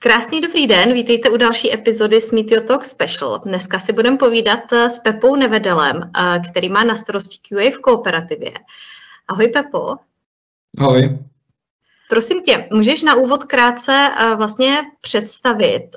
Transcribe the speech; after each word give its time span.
Krásný 0.00 0.40
dobrý 0.40 0.66
den, 0.66 0.92
vítejte 0.92 1.30
u 1.30 1.36
další 1.36 1.74
epizody 1.74 2.18
Meet 2.32 2.50
Your 2.50 2.62
Talk 2.62 2.84
Special. 2.84 3.38
Dneska 3.38 3.78
si 3.78 3.92
budeme 3.92 4.16
povídat 4.16 4.72
eh, 4.72 4.90
s 4.90 4.98
Pepou 4.98 5.36
Nevedelem, 5.36 6.10
eh, 6.16 6.40
který 6.50 6.68
má 6.68 6.84
na 6.84 6.96
starosti 6.96 7.38
QA 7.48 7.70
v 7.70 7.78
kooperativě. 7.78 8.52
Ahoj 9.28 9.48
Pepo. 9.48 9.96
Ahoj. 10.78 11.18
Prosím 12.08 12.42
tě, 12.42 12.68
můžeš 12.72 13.02
na 13.02 13.14
úvod 13.14 13.44
krátce 13.44 13.92
eh, 13.92 14.34
vlastně 14.36 14.76
představit 15.00 15.96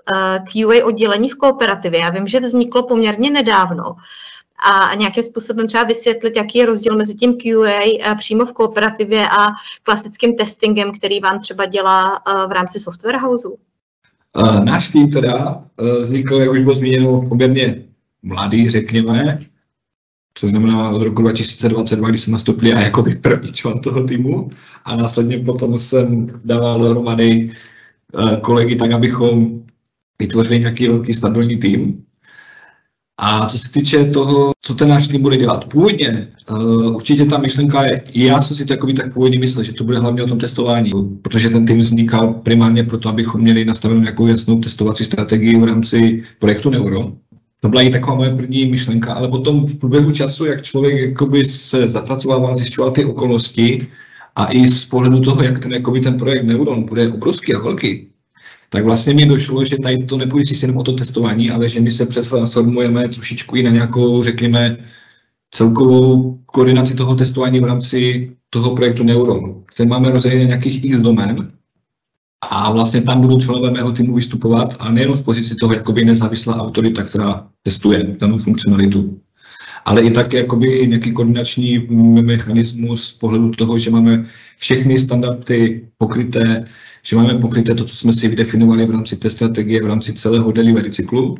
QA 0.53 0.85
oddělení 0.85 1.29
v 1.29 1.35
kooperativě? 1.35 1.99
Já 1.99 2.09
vím, 2.09 2.27
že 2.27 2.39
vzniklo 2.39 2.87
poměrně 2.87 3.29
nedávno 3.29 3.95
a 4.71 4.95
nějakým 4.95 5.23
způsobem 5.23 5.67
třeba 5.67 5.83
vysvětlit, 5.83 6.35
jaký 6.35 6.57
je 6.57 6.65
rozdíl 6.65 6.97
mezi 6.97 7.15
tím 7.15 7.37
QA 7.37 8.15
přímo 8.15 8.45
v 8.45 8.53
kooperativě 8.53 9.29
a 9.29 9.47
klasickým 9.83 10.35
testingem, 10.37 10.97
který 10.97 11.19
vám 11.19 11.39
třeba 11.39 11.65
dělá 11.65 12.21
v 12.47 12.51
rámci 12.51 12.79
software 12.79 13.17
houseu. 13.17 13.57
Náš 14.63 14.89
tým 14.89 15.11
teda 15.11 15.63
e, 15.77 15.99
vznikl, 15.99 16.35
jak 16.35 16.51
už 16.51 16.61
bylo 16.61 16.75
zmíněno, 16.75 17.21
poměrně 17.29 17.83
mladý, 18.23 18.69
řekněme, 18.69 19.39
což 20.33 20.49
znamená 20.49 20.89
od 20.89 21.01
roku 21.01 21.21
2022, 21.21 22.09
kdy 22.09 22.17
jsem 22.17 22.33
nastoupil 22.33 22.67
já 22.67 22.81
jako 22.81 23.05
první 23.21 23.51
člen 23.51 23.79
toho 23.79 24.03
týmu 24.07 24.49
a 24.85 24.95
následně 24.95 25.39
potom 25.39 25.77
jsem 25.77 26.39
dával 26.45 26.79
dohromady 26.79 27.27
e, 27.27 27.49
kolegy 28.41 28.75
tak, 28.75 28.91
abychom 28.91 29.63
vytvořili 30.19 30.59
nějaký 30.59 30.87
velký 30.87 31.13
stabilní 31.13 31.57
tým. 31.57 32.05
A 33.23 33.45
co 33.45 33.57
se 33.59 33.71
týče 33.71 34.05
toho, 34.05 34.51
co 34.61 34.75
ten 34.75 34.89
náš 34.89 35.07
tým 35.07 35.21
bude 35.21 35.37
dělat, 35.37 35.65
původně 35.65 36.27
uh, 36.51 36.95
určitě 36.95 37.25
ta 37.25 37.37
myšlenka 37.37 37.85
je, 37.85 38.03
já 38.15 38.41
jsem 38.41 38.57
si 38.57 38.65
to 38.65 38.73
jakoby 38.73 38.93
tak 38.93 39.13
původně 39.13 39.39
myslel, 39.39 39.63
že 39.63 39.73
to 39.73 39.83
bude 39.83 39.99
hlavně 39.99 40.23
o 40.23 40.27
tom 40.27 40.39
testování, 40.39 40.91
protože 41.21 41.49
ten 41.49 41.65
tým 41.65 41.79
vznikal 41.79 42.33
primárně 42.33 42.83
proto, 42.83 43.09
abychom 43.09 43.41
měli 43.41 43.65
nastavenou 43.65 44.01
nějakou 44.01 44.27
jasnou 44.27 44.59
testovací 44.59 45.05
strategii 45.05 45.59
v 45.59 45.63
rámci 45.63 46.23
projektu 46.39 46.69
Neuro. 46.69 47.11
To 47.59 47.69
byla 47.69 47.81
i 47.81 47.89
taková 47.89 48.15
moje 48.15 48.35
první 48.35 48.65
myšlenka, 48.65 49.13
ale 49.13 49.27
potom 49.27 49.65
v 49.65 49.75
průběhu 49.75 50.11
času, 50.11 50.45
jak 50.45 50.61
člověk 50.61 51.09
jakoby 51.09 51.45
se 51.45 51.89
zapracovával, 51.89 52.57
zjišťoval 52.57 52.91
ty 52.91 53.05
okolnosti 53.05 53.87
a 54.35 54.45
i 54.51 54.69
z 54.69 54.85
pohledu 54.85 55.19
toho, 55.19 55.43
jak 55.43 55.59
ten, 55.59 55.73
jakoby 55.73 55.99
ten 55.99 56.17
projekt 56.17 56.43
Neuron 56.43 56.83
bude 56.83 57.09
obrovský 57.09 57.53
a 57.53 57.59
velký, 57.59 58.10
tak 58.73 58.83
vlastně 58.83 59.13
mi 59.13 59.25
došlo, 59.25 59.65
že 59.65 59.77
tady 59.83 59.97
to 59.97 60.17
nepůjde 60.17 60.55
si 60.55 60.63
jenom 60.63 60.77
o 60.77 60.83
to 60.83 60.93
testování, 60.93 61.51
ale 61.51 61.69
že 61.69 61.79
my 61.79 61.91
se 61.91 62.05
přetransformujeme 62.05 63.07
trošičku 63.07 63.55
i 63.55 63.63
na 63.63 63.71
nějakou, 63.71 64.23
řekněme, 64.23 64.77
celkovou 65.51 66.39
koordinaci 66.45 66.95
toho 66.95 67.15
testování 67.15 67.59
v 67.59 67.63
rámci 67.63 68.31
toho 68.49 68.75
projektu 68.75 69.03
Neuron, 69.03 69.63
který 69.65 69.89
máme 69.89 70.11
rozdělené 70.11 70.45
nějakých 70.45 70.85
x 70.85 70.99
domén. 70.99 71.51
A 72.41 72.71
vlastně 72.71 73.01
tam 73.01 73.21
budou 73.21 73.39
členové 73.39 73.71
mého 73.71 73.91
týmu 73.91 74.15
vystupovat 74.15 74.75
a 74.79 74.91
nejenom 74.91 75.15
z 75.15 75.21
pozici 75.21 75.55
toho 75.55 75.73
jakoby 75.73 76.05
nezávislá 76.05 76.55
autorita, 76.55 77.03
která 77.03 77.47
testuje 77.63 78.15
danou 78.19 78.37
funkcionalitu, 78.37 79.19
ale 79.85 80.01
i 80.01 80.11
tak 80.11 80.33
jakoby 80.33 80.87
nějaký 80.87 81.11
koordinační 81.11 81.87
mechanismus 82.21 83.03
z 83.03 83.17
pohledu 83.17 83.51
toho, 83.51 83.77
že 83.77 83.91
máme 83.91 84.25
všechny 84.57 84.99
standardy 84.99 85.87
pokryté, 85.97 86.63
že 87.03 87.15
máme 87.15 87.33
pokryté 87.39 87.75
to, 87.75 87.85
co 87.85 87.95
jsme 87.95 88.13
si 88.13 88.27
vydefinovali 88.27 88.85
v 88.85 88.91
rámci 88.91 89.15
té 89.15 89.29
strategie, 89.29 89.83
v 89.83 89.87
rámci 89.87 90.13
celého 90.13 90.51
delivery 90.51 90.91
cyklu 90.91 91.37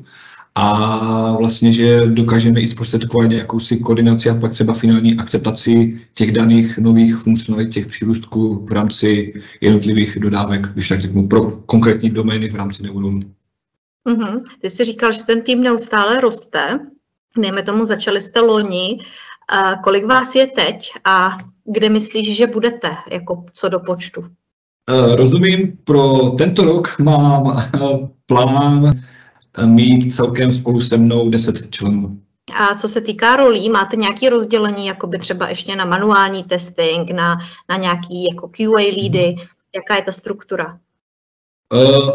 a 0.56 1.36
vlastně, 1.38 1.72
že 1.72 2.02
dokážeme 2.08 2.62
i 2.62 2.68
zprostředkovat 2.68 3.32
jakousi 3.32 3.78
koordinaci 3.78 4.30
a 4.30 4.36
pak 4.36 4.52
třeba 4.52 4.74
finální 4.74 5.18
akceptaci 5.18 6.00
těch 6.14 6.32
daných 6.32 6.78
nových 6.78 7.16
funkcionalit, 7.16 7.74
těch 7.74 7.88
přírůstků 7.88 8.66
v 8.66 8.72
rámci 8.72 9.34
jednotlivých 9.62 10.20
dodávek, 10.20 10.68
když 10.68 10.88
tak 10.88 11.02
řeknu, 11.02 11.28
pro 11.28 11.52
konkrétní 11.52 12.10
domény 12.10 12.50
v 12.50 12.56
rámci 12.56 12.84
neuronu. 12.84 13.20
Mm-hmm. 14.10 14.40
Ty 14.62 14.70
jsi 14.70 14.84
říkal, 14.84 15.12
že 15.12 15.24
ten 15.24 15.42
tým 15.42 15.62
neustále 15.62 16.22
roste. 16.22 16.80
Dejme 17.38 17.64
tomu, 17.64 17.86
začali 17.86 18.22
jste 18.22 18.40
loni. 18.40 19.00
A 19.50 19.76
kolik 19.76 20.06
vás 20.06 20.36
je 20.36 20.48
teď 20.48 20.92
a 21.06 21.38
kde 21.66 21.90
myslíš, 21.90 22.38
že 22.38 22.48
budete, 22.48 22.98
jako 23.12 23.46
co 23.54 23.70
do 23.70 23.80
počtu? 23.80 24.24
Eh, 24.90 25.16
rozumím, 25.16 25.78
pro 25.84 26.30
tento 26.38 26.66
rok 26.66 27.00
mám 27.00 27.58
eh, 27.58 27.80
plán 28.26 28.94
eh, 29.58 29.66
mít 29.66 30.14
celkem 30.14 30.52
spolu 30.52 30.82
se 30.82 30.98
mnou 30.98 31.30
10 31.30 31.72
členů. 31.76 32.20
A 32.54 32.76
co 32.76 32.90
se 32.90 33.02
týká 33.02 33.36
rolí, 33.36 33.70
máte 33.70 33.96
nějaké 33.96 34.30
rozdělení, 34.30 34.88
jako 34.88 35.08
by 35.08 35.20
třeba 35.20 35.50
ještě 35.50 35.76
na 35.76 35.86
manuální 35.86 36.44
testing, 36.44 37.12
na, 37.12 37.38
na 37.70 37.78
nějaký 37.78 38.26
jako 38.34 38.48
QA 38.48 38.76
leady? 38.76 39.36
Hmm. 39.38 39.48
Jaká 39.76 39.96
je 39.96 40.02
ta 40.02 40.12
struktura? 40.12 40.80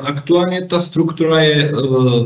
Aktuálně 0.02 0.62
ta 0.62 0.80
struktura 0.80 1.42
je 1.42 1.72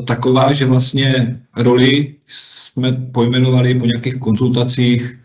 taková, 0.04 0.52
že 0.52 0.66
vlastně 0.66 1.41
roli 1.56 2.14
jsme 2.26 2.92
pojmenovali 3.12 3.74
po 3.74 3.86
nějakých 3.86 4.14
konzultacích 4.14 5.20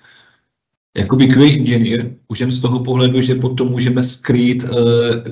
jakoby 0.97 1.27
QA 1.27 1.43
engineer, 1.43 2.11
už 2.27 2.39
z 2.49 2.59
toho 2.59 2.79
pohledu, 2.79 3.21
že 3.21 3.35
potom 3.35 3.67
můžeme 3.67 4.03
skrýt 4.03 4.63
uh, 4.63 4.69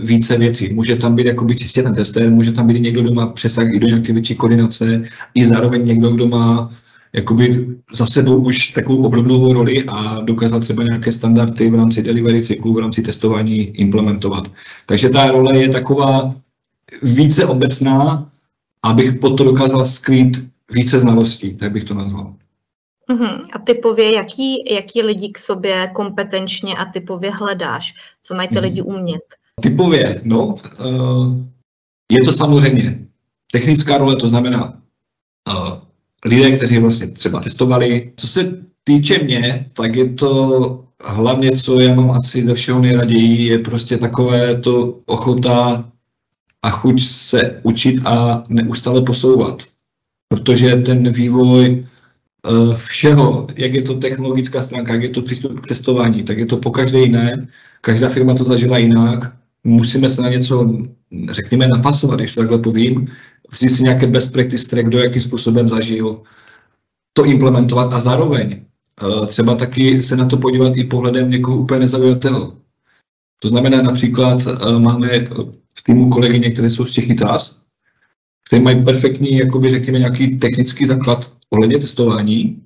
více 0.04 0.38
věcí. 0.38 0.74
Může 0.74 0.96
tam 0.96 1.16
být 1.16 1.26
jakoby 1.26 1.56
čistě 1.56 1.84
ten 1.84 1.96
tester, 1.96 2.30
může 2.30 2.52
tam 2.52 2.68
být 2.68 2.80
někdo, 2.80 3.02
kdo 3.02 3.14
má 3.14 3.28
přesah 3.28 3.74
i 3.74 3.80
do 3.80 3.88
nějaké 3.88 4.14
větší 4.14 4.36
koordinace, 4.36 5.04
i 5.36 5.46
zároveň 5.46 5.86
někdo, 5.86 6.10
kdo 6.10 6.28
má 6.28 6.72
jakoby 7.14 7.68
za 7.94 8.06
sebou 8.06 8.38
už 8.38 8.68
takovou 8.68 9.04
obdobnou 9.04 9.54
roli 9.54 9.84
a 9.88 10.22
dokázat 10.22 10.60
třeba 10.60 10.84
nějaké 10.84 11.12
standardy 11.12 11.70
v 11.70 11.76
rámci 11.76 12.04
delivery 12.04 12.44
cyklu, 12.44 12.74
v 12.74 12.80
rámci 12.80 13.02
testování 13.02 13.58
implementovat. 13.58 14.52
Takže 14.86 15.10
ta 15.10 15.32
role 15.32 15.58
je 15.58 15.70
taková 15.70 16.36
více 17.02 17.46
obecná, 17.46 18.32
abych 18.84 19.20
potom 19.20 19.48
dokázal 19.48 19.86
skrýt 19.86 20.50
více 20.72 21.00
znalostí, 21.00 21.56
tak 21.56 21.72
bych 21.72 21.84
to 21.84 21.94
nazval. 21.94 22.34
Uh-huh. 23.10 23.48
A 23.54 23.60
typově, 23.60 24.14
jaký, 24.14 24.74
jaký 24.74 25.02
lidi 25.02 25.30
k 25.30 25.40
sobě 25.40 25.92
kompetenčně 25.94 26.76
a 26.76 26.86
typově 26.86 27.32
hledáš? 27.32 27.94
Co 28.24 28.36
mají 28.36 28.48
ty 28.48 28.56
uh-huh. 28.56 28.62
lidi 28.62 28.82
umět? 28.82 29.22
Typově, 29.62 30.22
no, 30.24 30.46
uh, 30.46 31.38
je 32.12 32.24
to 32.26 32.34
samozřejmě 32.34 33.00
technická 33.52 33.98
role, 33.98 34.16
to 34.16 34.30
znamená 34.30 34.82
uh, 35.50 35.78
lidé, 36.26 36.52
kteří 36.52 36.78
vlastně 36.78 37.08
třeba 37.08 37.40
testovali. 37.40 38.12
Co 38.16 38.28
se 38.28 38.64
týče 38.84 39.24
mě, 39.24 39.66
tak 39.74 39.96
je 39.96 40.14
to 40.14 40.84
hlavně, 41.06 41.52
co 41.52 41.80
já 41.80 41.96
mám 41.96 42.12
asi 42.12 42.44
ze 42.44 42.54
všeho 42.54 42.80
nejraději, 42.80 43.48
je 43.48 43.60
prostě 43.60 43.98
takové 43.98 44.62
to 44.62 45.00
ochota 45.06 45.92
a 46.64 46.70
chuť 46.70 47.04
se 47.04 47.60
učit 47.64 48.06
a 48.06 48.44
neustále 48.50 49.02
posouvat. 49.02 49.64
Protože 50.30 50.76
ten 50.76 51.12
vývoj 51.12 51.86
Eh, 52.46 52.76
všeho, 52.76 53.48
jak 53.56 53.74
je 53.74 53.82
to 53.82 53.96
technologická 53.96 54.62
stránka, 54.62 54.94
jak 54.94 55.04
je 55.04 55.10
to 55.10 55.22
přístup 55.22 55.60
k 55.60 55.68
testování, 55.68 56.24
tak 56.24 56.38
je 56.38 56.46
to 56.46 56.58
po 56.58 56.72
každé 56.72 57.00
jiné. 57.00 57.48
Každá 57.82 58.10
firma 58.10 58.34
to 58.34 58.44
zažila 58.44 58.78
jinak. 58.78 59.36
Musíme 59.64 60.10
se 60.10 60.22
na 60.22 60.30
něco, 60.30 60.78
řekněme, 61.30 61.68
napasovat, 61.68 62.20
když 62.20 62.36
to 62.36 62.42
takhle 62.42 62.60
povím. 62.60 63.08
Vzít 63.52 63.70
si 63.70 63.84
nějaké 63.84 64.08
best 64.08 64.34
practice, 64.34 64.66
které 64.66 64.84
kdo 64.84 65.00
jakým 65.00 65.22
způsobem 65.22 65.68
zažil, 65.68 66.22
to 67.14 67.26
implementovat 67.26 67.94
a 67.94 68.00
zároveň 68.00 68.66
eh, 69.04 69.26
třeba 69.28 69.56
taky 69.56 70.04
se 70.04 70.16
na 70.18 70.26
to 70.26 70.38
podívat 70.38 70.78
i 70.78 70.84
pohledem 70.84 71.30
někoho 71.30 71.58
úplně 71.58 71.80
nezaujatého. 71.80 72.58
To 73.40 73.50
znamená 73.50 73.82
například, 73.82 74.40
eh, 74.48 74.80
máme 74.80 75.10
týmu 75.84 76.10
kolegyně, 76.10 76.52
které 76.52 76.70
jsou 76.70 76.86
z 76.86 76.94
Čechy 76.94 77.16
TAS, 77.16 77.60
které 78.48 78.62
mají 78.62 78.84
perfektní, 78.84 79.38
jakoby 79.38 79.70
řekněme, 79.70 80.00
nějaký 80.00 80.38
technický 80.38 80.86
základ 80.86 81.34
ohledně 81.50 81.80
testování, 81.80 82.62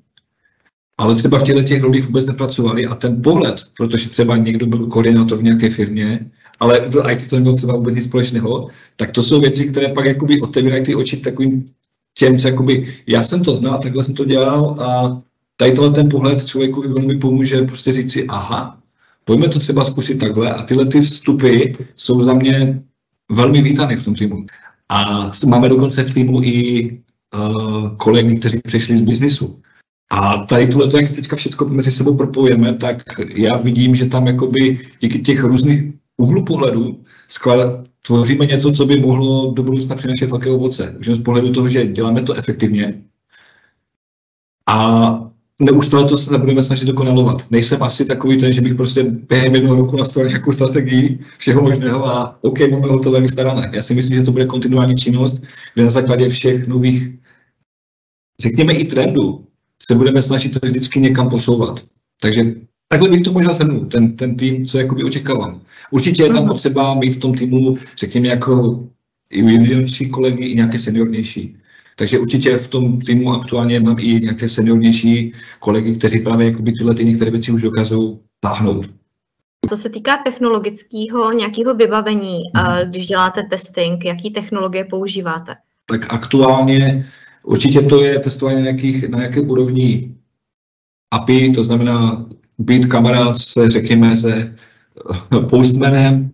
ale 0.98 1.16
třeba 1.16 1.40
v 1.40 1.44
těchto 1.44 1.64
těch 1.64 1.82
rolích 1.82 2.06
vůbec 2.06 2.26
nepracovali 2.26 2.86
a 2.86 2.96
ten 2.96 3.22
pohled, 3.22 3.64
protože 3.78 4.10
třeba 4.10 4.38
někdo 4.38 4.66
byl 4.66 4.88
koordinátor 4.88 5.38
v 5.38 5.44
nějaké 5.44 5.70
firmě, 5.70 6.32
ale 6.60 6.90
v 6.90 7.12
IT 7.12 7.28
to 7.30 7.36
nebylo 7.36 7.56
třeba 7.56 7.76
vůbec 7.76 7.96
nic 7.96 8.06
společného, 8.06 8.68
tak 8.96 9.12
to 9.12 9.24
jsou 9.24 9.42
věci, 9.42 9.66
které 9.66 9.94
pak 9.94 10.06
jakoby 10.06 10.42
otevírají 10.42 10.84
ty 10.84 10.96
oči 10.96 11.18
takovým 11.18 11.66
těm, 12.18 12.38
co 12.38 12.48
jakoby, 12.48 12.94
já 13.08 13.24
jsem 13.24 13.44
to 13.44 13.56
znal, 13.56 13.80
takhle 13.82 14.04
jsem 14.04 14.16
to 14.16 14.26
dělal 14.26 14.76
a 14.80 15.22
tady 15.58 15.72
tohle 15.72 15.92
ten 15.92 16.10
pohled 16.10 16.46
člověku 16.46 16.82
velmi 16.82 17.18
pomůže 17.18 17.62
prostě 17.62 17.92
říct 17.92 18.12
si, 18.12 18.28
aha, 18.28 18.82
pojďme 19.26 19.50
to 19.50 19.60
třeba 19.60 19.86
zkusit 19.86 20.16
takhle. 20.16 20.54
A 20.54 20.64
tyhle 20.64 20.86
ty 20.86 21.02
vstupy 21.02 21.64
jsou 21.96 22.22
za 22.22 22.34
mě 22.34 22.84
velmi 23.32 23.62
vítané 23.62 23.98
v 23.98 24.04
tom 24.04 24.16
týmu. 24.16 24.46
A 24.90 25.32
máme 25.48 25.70
dokonce 25.70 26.04
v 26.04 26.14
týmu 26.14 26.44
i 26.44 26.90
uh, 27.36 27.96
kolegy, 27.98 28.40
kteří 28.40 28.60
přišli 28.60 28.98
z 28.98 29.02
biznisu. 29.02 29.62
A 30.12 30.38
tady 30.38 30.68
tohle, 30.68 31.02
jak 31.02 31.12
teďka 31.12 31.36
všechno 31.36 31.68
mezi 31.68 31.92
sebou 31.92 32.18
propojujeme, 32.18 32.74
tak 32.74 33.04
já 33.36 33.58
vidím, 33.58 33.96
že 33.96 34.06
tam 34.06 34.28
jakoby 34.28 34.80
díky 35.00 35.20
těch 35.20 35.44
různých 35.44 35.94
úhlu 36.18 36.46
pohledu 36.46 37.04
skvěle 37.28 37.84
tvoříme 38.02 38.46
něco, 38.46 38.72
co 38.72 38.86
by 38.86 39.00
mohlo 39.00 39.52
do 39.52 39.64
budoucna 39.64 39.96
přinést 39.96 40.22
velké 40.22 40.50
ovoce. 40.50 40.96
Už 41.00 41.08
z 41.08 41.24
pohledu 41.24 41.52
toho, 41.52 41.70
že 41.70 41.88
děláme 41.88 42.24
to 42.24 42.34
efektivně 42.34 43.04
a 44.68 45.32
neustále 45.60 46.06
to 46.06 46.18
se 46.18 46.32
nebudeme 46.32 46.64
snažit 46.64 46.86
dokonalovat. 46.86 47.52
Nejsem 47.52 47.84
asi 47.84 48.06
takový 48.06 48.38
ten, 48.38 48.52
že 48.52 48.62
bych 48.62 48.76
prostě 48.76 49.04
během 49.04 49.56
jednoho 49.56 49.76
roku 49.76 49.98
nastavil 49.98 50.30
nějakou 50.30 50.52
strategii 50.52 51.20
všeho 51.38 51.62
možného 51.62 52.06
a 52.06 52.38
OK, 52.42 52.60
máme 52.60 52.88
hotové 52.88 53.22
vystarané. 53.22 53.72
Já 53.74 53.82
si 53.82 53.94
myslím, 53.94 54.16
že 54.16 54.24
to 54.24 54.32
bude 54.32 54.46
kontinuální 54.46 54.96
činnost, 54.96 55.44
kde 55.74 55.84
na 55.84 55.90
základě 55.90 56.30
všech 56.30 56.68
nových, 56.68 57.10
řekněme 58.42 58.74
i 58.74 58.84
trendů, 58.84 59.46
se 59.88 59.96
budeme 59.96 60.22
snažit 60.22 60.54
to 60.54 60.60
vždycky 60.64 61.00
někam 61.00 61.30
posouvat. 61.30 61.86
Takže 62.22 62.44
takhle 62.88 63.10
bych 63.10 63.22
to 63.22 63.32
možná 63.32 63.54
shrnul, 63.54 63.86
ten, 63.86 64.16
ten 64.16 64.36
tým, 64.36 64.66
co 64.66 64.78
jakoby 64.78 65.04
očekávám. 65.04 65.62
Určitě 65.92 66.24
je 66.24 66.30
tam 66.30 66.38
mhm. 66.38 66.48
potřeba 66.48 66.96
mít 66.96 67.12
v 67.12 67.20
tom 67.20 67.34
týmu, 67.34 67.78
řekněme, 68.00 68.28
jako 68.28 68.84
juniornější 69.32 70.10
kolegy 70.10 70.46
i 70.46 70.56
nějaké 70.56 70.80
seniornější. 70.80 71.58
Takže 72.00 72.20
určitě 72.20 72.58
v 72.58 72.68
tom 72.68 73.02
týmu 73.02 73.34
aktuálně 73.34 73.80
mám 73.80 73.96
i 74.00 74.20
nějaké 74.22 74.50
seniornější 74.50 75.34
kolegy, 75.60 75.96
kteří 75.96 76.20
právě 76.20 76.48
jakoby 76.48 76.72
tyhle 76.72 76.96
ty 76.96 77.06
některé 77.06 77.32
věci 77.32 77.52
už 77.52 77.62
dokážou 77.62 78.20
táhnout. 78.40 78.90
Co 79.70 79.78
se 79.78 79.90
týká 79.90 80.18
technologického 80.18 81.32
nějakého 81.32 81.76
vybavení, 81.76 82.42
hmm. 82.56 82.90
když 82.90 83.08
děláte 83.08 83.44
testing, 83.44 84.06
jaký 84.06 84.32
technologie 84.32 84.86
používáte? 84.86 85.56
Tak 85.86 86.14
aktuálně 86.14 87.06
určitě 87.46 87.82
to 87.82 88.04
je 88.04 88.20
testování 88.20 88.58
na, 88.58 88.64
nějakých, 88.64 89.10
na 89.10 89.18
nějaké 89.18 89.42
úrovni 89.42 90.16
API, 91.12 91.52
to 91.52 91.64
znamená 91.64 92.26
být 92.58 92.86
kamarád 92.86 93.38
se, 93.38 93.70
řekněme, 93.70 94.18
se 94.18 94.56
postmanem, 95.50 96.32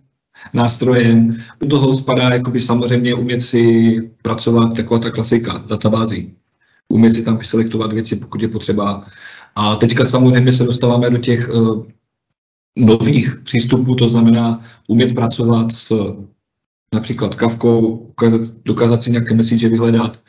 nástrojem. 0.52 1.36
U 1.60 1.66
toho 1.66 1.94
spadá 1.94 2.32
jakoby 2.32 2.60
samozřejmě 2.60 3.14
umět 3.14 3.40
si 3.40 3.94
pracovat 4.22 4.76
taková 4.76 5.00
ta 5.00 5.10
klasika 5.10 5.62
s 5.62 5.66
databází. 5.66 6.34
Umět 6.88 7.12
si 7.12 7.22
tam 7.22 7.36
vyselektovat 7.36 7.92
věci, 7.92 8.16
pokud 8.16 8.42
je 8.42 8.48
potřeba. 8.48 9.06
A 9.56 9.76
teďka 9.76 10.04
samozřejmě 10.04 10.52
se 10.52 10.64
dostáváme 10.64 11.10
do 11.10 11.18
těch 11.18 11.50
uh, 11.50 11.86
nových 12.76 13.36
přístupů, 13.44 13.94
to 13.94 14.08
znamená 14.08 14.58
umět 14.88 15.14
pracovat 15.14 15.72
s 15.72 16.14
například 16.94 17.34
kavkou, 17.34 18.12
dokázat 18.64 19.02
si 19.02 19.10
nějaké 19.10 19.34
message 19.34 19.68
vyhledat. 19.68 20.22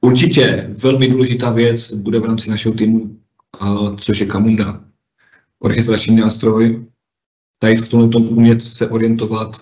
Určitě 0.00 0.70
velmi 0.82 1.08
důležitá 1.08 1.50
věc 1.50 1.92
bude 1.92 2.20
v 2.20 2.24
rámci 2.24 2.50
našeho 2.50 2.74
týmu, 2.74 3.16
uh, 3.62 3.96
což 3.96 4.20
je 4.20 4.26
Kamunda, 4.26 4.80
orchestrační 5.58 6.16
nástroj, 6.16 6.84
tady 7.58 7.76
v 7.76 7.88
tomhle 7.88 8.08
tomu 8.08 8.28
umět 8.28 8.62
se 8.62 8.88
orientovat, 8.88 9.60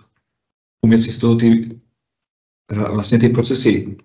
umět 0.83 1.03
si 1.03 1.13
z 1.13 1.19
toho 1.19 1.37
ty, 1.37 1.81
vlastně 2.93 3.19
ty 3.19 3.29
procesy 3.29 3.97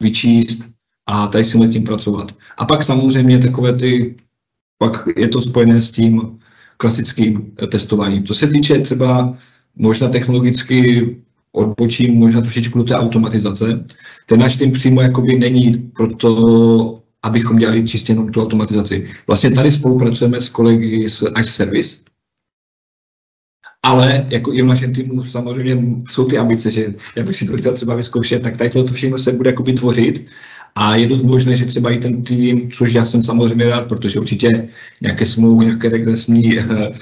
vyčíst 0.00 0.64
a 1.06 1.26
tady 1.26 1.44
si 1.44 1.68
tím 1.68 1.84
pracovat. 1.84 2.34
A 2.56 2.64
pak 2.64 2.82
samozřejmě 2.82 3.38
takové 3.38 3.72
ty, 3.72 4.16
pak 4.78 5.08
je 5.16 5.28
to 5.28 5.42
spojené 5.42 5.80
s 5.80 5.92
tím 5.92 6.38
klasickým 6.76 7.54
testováním. 7.70 8.24
Co 8.24 8.34
se 8.34 8.46
týče 8.46 8.78
třeba 8.78 9.36
možná 9.76 10.08
technologicky 10.08 11.16
odbočím 11.52 12.14
možná 12.14 12.40
trošičku 12.40 12.78
do 12.78 12.84
té 12.84 12.94
automatizace. 12.94 13.84
Ten 14.26 14.40
náš 14.40 14.56
tým 14.56 14.72
přímo 14.72 15.00
jakoby 15.00 15.38
není 15.38 15.90
proto, 15.96 17.02
abychom 17.22 17.56
dělali 17.56 17.88
čistě 17.88 18.12
jenom 18.12 18.32
tu 18.32 18.42
automatizaci. 18.42 19.08
Vlastně 19.26 19.50
tady 19.50 19.72
spolupracujeme 19.72 20.40
s 20.40 20.48
kolegy 20.48 21.08
z 21.08 21.22
Ice 21.40 21.52
Service, 21.52 21.96
ale 23.82 24.26
jako 24.28 24.52
i 24.52 24.62
v 24.62 24.66
našem 24.66 24.94
týmu 24.94 25.24
samozřejmě 25.24 25.76
jsou 26.08 26.24
ty 26.24 26.38
ambice, 26.38 26.70
že 26.70 26.94
já 27.16 27.24
bych 27.24 27.36
si 27.36 27.46
to 27.46 27.56
chtěl 27.56 27.72
třeba 27.72 27.94
vyzkoušet, 27.94 28.42
tak 28.42 28.56
tady 28.56 28.70
to 28.70 28.86
všechno 28.86 29.18
se 29.18 29.32
bude 29.32 29.50
jakoby 29.50 29.72
tvořit 29.72 30.26
a 30.74 30.96
je 30.96 31.08
dost 31.08 31.22
možné, 31.22 31.56
že 31.56 31.66
třeba 31.66 31.90
i 31.90 31.98
ten 31.98 32.22
tým, 32.24 32.70
což 32.70 32.92
já 32.92 33.04
jsem 33.04 33.24
samozřejmě 33.24 33.66
rád, 33.66 33.88
protože 33.88 34.20
určitě 34.20 34.68
nějaké 35.00 35.26
smlouvy, 35.26 35.64
nějaké 35.64 35.88
regresní 35.88 36.58
eh, 36.58 36.92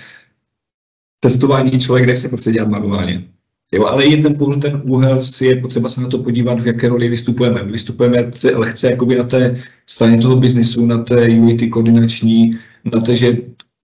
testování 1.20 1.80
člověk 1.80 2.06
nechce 2.06 2.28
prostě 2.28 2.52
dělat 2.52 2.68
manuálně. 2.68 3.24
Jo, 3.72 3.84
ale 3.84 4.06
je 4.06 4.16
ten, 4.22 4.60
ten 4.60 4.82
úhel, 4.84 5.22
si 5.22 5.46
je 5.46 5.56
potřeba 5.56 5.88
se 5.88 6.00
na 6.00 6.08
to 6.08 6.18
podívat, 6.18 6.60
v 6.60 6.66
jaké 6.66 6.88
roli 6.88 7.08
vystupujeme. 7.08 7.64
Vystupujeme 7.64 8.30
lehce 8.54 8.90
jakoby 8.90 9.16
na 9.16 9.24
té 9.24 9.62
straně 9.86 10.18
toho 10.18 10.36
biznisu, 10.36 10.86
na 10.86 10.98
té 10.98 11.28
UIT 11.28 11.70
koordinační, 11.70 12.58
na 12.94 13.00
té, 13.00 13.16
že 13.16 13.36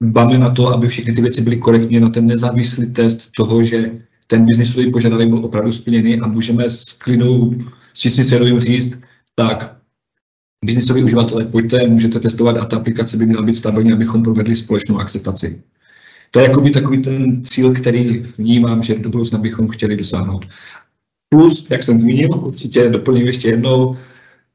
dbáme 0.02 0.38
na 0.38 0.50
to, 0.50 0.68
aby 0.74 0.88
všechny 0.88 1.14
ty 1.14 1.22
věci 1.22 1.42
byly 1.42 1.56
korektně 1.56 2.00
na 2.00 2.08
ten 2.08 2.26
nezávislý 2.26 2.92
test 2.92 3.30
toho, 3.36 3.62
že 3.62 4.00
ten 4.26 4.46
biznisový 4.46 4.92
požadavek 4.92 5.28
byl 5.28 5.44
opravdu 5.44 5.72
splněný 5.72 6.20
a 6.20 6.26
můžeme 6.26 6.70
s 6.70 6.92
klinou, 6.92 7.54
s 7.94 8.00
čistým 8.00 8.24
svědomím 8.24 8.60
říct, 8.60 9.00
tak 9.34 9.76
biznisoví 10.64 11.04
uživatelé, 11.04 11.44
pojďte, 11.44 11.88
můžete 11.88 12.20
testovat 12.20 12.56
a 12.56 12.64
ta 12.64 12.76
aplikace 12.76 13.16
by 13.16 13.26
měla 13.26 13.42
být 13.42 13.56
stabilní, 13.56 13.92
abychom 13.92 14.22
provedli 14.22 14.56
společnou 14.56 14.98
akceptaci. 14.98 15.62
To 16.30 16.40
je 16.40 16.48
jakoby 16.48 16.70
takový 16.70 17.02
ten 17.02 17.42
cíl, 17.42 17.74
který 17.74 18.18
vnímám, 18.18 18.82
že 18.82 18.98
do 18.98 19.10
budoucna 19.10 19.38
bychom 19.38 19.68
chtěli 19.68 19.96
dosáhnout. 19.96 20.46
Plus, 21.28 21.66
jak 21.70 21.82
jsem 21.82 22.00
zmínil, 22.00 22.28
určitě 22.44 22.88
doplním 22.88 23.26
ještě 23.26 23.48
jednou, 23.48 23.96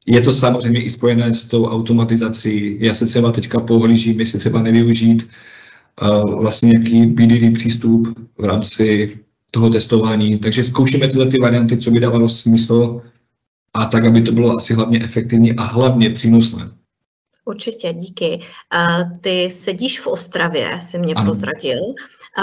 je 0.06 0.20
to 0.20 0.32
samozřejmě 0.32 0.82
i 0.82 0.90
spojené 0.90 1.34
s 1.34 1.46
tou 1.46 1.66
automatizací. 1.66 2.76
Já 2.80 2.94
se 2.94 3.06
třeba 3.06 3.32
teďka 3.32 3.60
pohlížím, 3.60 4.20
jestli 4.20 4.38
třeba 4.38 4.62
nevyužít 4.62 5.30
uh, 6.02 6.40
vlastně 6.40 6.68
nějaký 6.68 7.06
BDD 7.06 7.54
přístup 7.54 8.18
v 8.38 8.44
rámci 8.44 9.18
toho 9.50 9.70
testování. 9.70 10.38
Takže 10.38 10.64
zkoušíme 10.64 11.08
tyhle 11.08 11.26
ty 11.26 11.38
varianty, 11.38 11.76
co 11.76 11.90
by 11.90 12.00
dávalo 12.00 12.28
smysl 12.28 13.02
a 13.74 13.86
tak, 13.86 14.04
aby 14.04 14.22
to 14.22 14.32
bylo 14.32 14.56
asi 14.56 14.74
hlavně 14.74 15.00
efektivní 15.02 15.52
a 15.52 15.62
hlavně 15.62 16.10
přínosné. 16.10 16.70
Určitě, 17.44 17.92
díky. 17.92 18.40
Ty 19.20 19.50
sedíš 19.52 20.00
v 20.00 20.06
Ostravě, 20.06 20.80
si 20.86 20.98
mě 20.98 21.14
ano. 21.14 21.24
prozradil. 21.24 21.80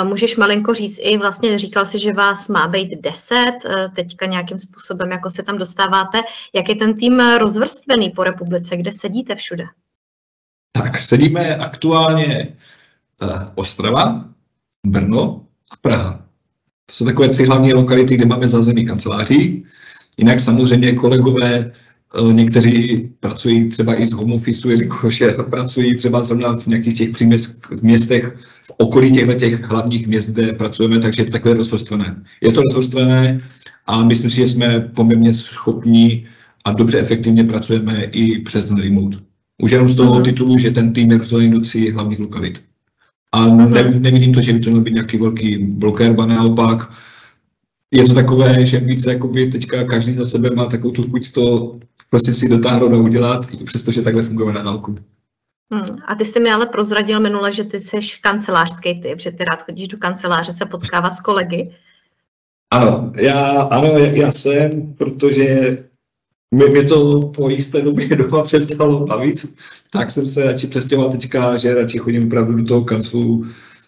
Můžeš 0.03 0.35
malinko 0.35 0.73
říct 0.73 0.99
i 1.01 1.17
vlastně, 1.17 1.57
říkal 1.57 1.85
si, 1.85 1.99
že 1.99 2.13
vás 2.13 2.49
má 2.49 2.67
být 2.67 3.01
deset, 3.01 3.57
e, 3.65 3.89
teďka 3.95 4.25
nějakým 4.25 4.57
způsobem, 4.57 5.11
jako 5.11 5.29
se 5.29 5.43
tam 5.43 5.57
dostáváte. 5.57 6.21
Jak 6.55 6.69
je 6.69 6.75
ten 6.75 6.93
tým 6.97 7.19
rozvrstvený 7.19 8.09
po 8.09 8.23
republice, 8.23 8.77
kde 8.77 8.91
sedíte 8.91 9.35
všude? 9.35 9.63
Tak, 10.71 11.01
sedíme 11.01 11.55
aktuálně 11.55 12.55
uh, 13.21 13.45
Ostrava, 13.55 14.25
Brno 14.87 15.45
a 15.71 15.75
Praha. 15.81 16.25
To 16.85 16.93
jsou 16.93 17.05
takové 17.05 17.29
tři 17.29 17.45
hlavní 17.45 17.73
lokality, 17.73 18.15
kde 18.15 18.25
máme 18.25 18.47
zázemí 18.47 18.85
kanceláří. 18.85 19.65
Jinak 20.17 20.39
samozřejmě 20.39 20.93
kolegové 20.93 21.71
Eh, 21.71 21.71
někteří 22.31 23.09
pracují 23.19 23.69
třeba 23.69 24.01
i 24.01 24.07
z 24.07 24.11
home 24.11 24.33
office, 24.33 24.69
jelikož 24.69 25.23
pracují 25.49 25.95
třeba 25.95 26.23
zrovna 26.23 26.57
v 26.57 26.67
nějakých 26.67 26.97
těch 26.97 27.09
příměst, 27.09 27.65
v 27.65 27.81
městech 27.81 28.37
v 28.63 28.71
okolí 28.77 29.11
těchto 29.11 29.33
těch 29.33 29.63
hlavních 29.63 30.07
měst, 30.07 30.29
kde 30.29 30.53
pracujeme, 30.53 30.99
takže 30.99 31.21
je 31.21 31.25
to 31.25 31.31
takové 31.31 31.53
rozvrstvené. 31.55 32.23
Je 32.41 32.51
to 32.51 32.61
rozvrstvené 32.61 33.39
a 33.87 34.03
myslím 34.03 34.31
si, 34.31 34.37
že 34.37 34.47
jsme 34.47 34.79
poměrně 34.79 35.33
schopní 35.33 36.25
a 36.65 36.71
dobře 36.71 36.99
efektivně 36.99 37.43
pracujeme 37.43 38.03
i 38.03 38.39
přes 38.39 38.65
ten 38.65 38.81
remote. 38.81 39.17
Už 39.61 39.71
jenom 39.71 39.89
z 39.89 39.95
toho 39.95 40.19
uh-huh. 40.19 40.23
titulu, 40.23 40.57
že 40.57 40.71
ten 40.71 40.93
tým 40.93 41.11
je 41.11 41.17
rozdělený 41.17 41.51
do 41.51 41.59
tří 41.59 41.91
hlavních 41.91 42.19
lokalit. 42.19 42.63
A 43.31 43.45
uh-huh. 43.45 43.69
ne, 43.69 43.99
nevidím 43.99 44.33
to, 44.33 44.41
že 44.41 44.53
by 44.53 44.59
to 44.59 44.69
měl 44.69 44.81
být 44.81 44.93
nějaký 44.93 45.17
velký 45.17 45.57
bloker, 45.57 46.13
ba 46.13 46.25
naopak, 46.25 46.93
je 47.91 48.03
to 48.03 48.13
takové, 48.13 48.65
že 48.65 48.79
více 48.79 49.13
jakoby 49.13 49.47
teďka 49.47 49.83
každý 49.83 50.13
za 50.13 50.25
sebe 50.25 50.49
má 50.55 50.65
takovou 50.65 50.93
tu 50.93 51.09
chuť 51.09 51.31
to 51.31 51.77
prostě 52.09 52.33
si 52.33 52.49
dotáhnout 52.49 52.93
a 52.93 52.97
udělat, 52.97 53.47
přestože 53.65 54.01
takhle 54.01 54.23
funguje 54.23 54.53
na 54.53 54.61
dálku. 54.61 54.95
Hmm. 55.73 55.97
A 56.05 56.15
ty 56.15 56.25
jsi 56.25 56.39
mi 56.39 56.51
ale 56.51 56.65
prozradil 56.65 57.19
minule, 57.19 57.53
že 57.53 57.63
ty 57.63 57.79
jsi 57.79 57.97
kancelářský 58.21 59.01
typ, 59.01 59.19
že 59.19 59.31
ty 59.31 59.45
rád 59.45 59.61
chodíš 59.61 59.87
do 59.87 59.97
kanceláře 59.97 60.53
se 60.53 60.65
potkávat 60.65 61.15
s 61.15 61.21
kolegy. 61.21 61.71
Ano, 62.73 63.11
já, 63.15 63.61
ano, 63.61 63.87
já 63.97 64.31
jsem, 64.31 64.93
protože 64.97 65.77
mě, 66.51 66.65
mě 66.65 66.83
to 66.83 67.19
po 67.19 67.49
jisté 67.49 67.81
době 67.81 68.07
doma 68.15 68.43
přestalo 68.43 69.05
bavit, 69.05 69.55
tak 69.91 70.11
jsem 70.11 70.27
se 70.27 70.43
radši 70.43 70.67
přestěhoval 70.67 71.11
teďka, 71.11 71.57
že 71.57 71.73
radši 71.73 71.97
chodím 71.97 72.23
opravdu 72.23 72.55
do 72.55 72.63
toho 72.63 72.83
kanclu 72.83 73.45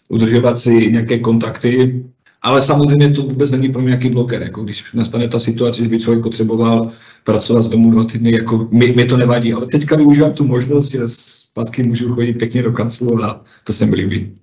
udržovat 0.10 0.60
si 0.60 0.92
nějaké 0.92 1.20
kontakty, 1.20 2.04
ale 2.42 2.62
samozřejmě 2.62 3.10
to 3.10 3.22
vůbec 3.22 3.52
není 3.52 3.72
pro 3.72 3.82
mě 3.82 3.90
nějaký 3.90 4.10
bloker. 4.10 4.42
Jako 4.42 4.64
když 4.64 4.94
nastane 4.94 5.28
ta 5.28 5.40
situace, 5.40 5.84
že 5.84 5.90
by 5.90 6.00
člověk 6.00 6.24
potřeboval 6.24 6.92
pracovat 7.24 7.62
z 7.62 7.70
domu 7.70 7.92
dva 7.92 8.04
týdny, 8.04 8.36
jako 8.36 8.68
mi, 8.72 8.92
mi 8.92 9.06
to 9.06 9.18
nevadí. 9.18 9.54
Ale 9.54 9.68
teďka 9.68 9.96
využívám 9.96 10.34
tu 10.34 10.44
možnost, 10.44 10.92
že 10.92 11.00
zpátky 11.06 11.84
můžu 11.84 12.16
chodit 12.16 12.34
pěkně 12.34 12.64
do 12.64 12.72
kanclu 12.72 13.24
a 13.24 13.44
to 13.64 13.74
se 13.74 13.86
mi 13.86 13.96
líbí. 13.96 14.38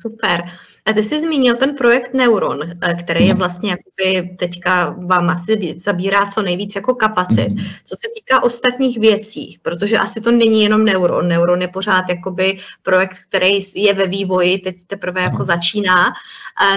Super. 0.00 0.40
A 0.86 0.92
ty 0.92 1.02
jsi 1.02 1.20
zmínil 1.20 1.56
ten 1.56 1.74
projekt 1.74 2.14
Neuron, 2.14 2.58
eh, 2.62 2.94
který 2.94 3.26
je 3.26 3.34
mhm. 3.34 3.38
vlastně 3.38 3.70
jakoby 3.70 4.36
teďka 4.36 4.96
vám 5.06 5.30
asi 5.30 5.74
zabírá 5.78 6.26
co 6.26 6.42
nejvíc 6.42 6.74
jako 6.74 6.94
kapacit. 6.94 7.48
Mhm. 7.48 7.64
Co 7.84 7.96
se 8.00 8.08
týká 8.14 8.42
ostatních 8.42 8.98
věcí, 8.98 9.58
protože 9.62 9.98
asi 9.98 10.20
to 10.20 10.30
není 10.30 10.62
jenom 10.62 10.84
Neuron. 10.84 11.28
Neuron 11.28 11.62
je 11.62 11.68
pořád 11.68 12.04
jakoby 12.08 12.58
projekt, 12.82 13.16
který 13.28 13.60
je 13.74 13.94
ve 13.94 14.06
vývoji, 14.06 14.58
teď 14.58 14.76
teprve 14.86 15.22
jako 15.22 15.44
začíná. 15.44 16.12